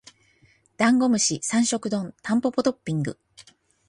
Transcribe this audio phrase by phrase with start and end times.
[0.77, 3.19] ダンゴムシ三食丼タンポポトッピング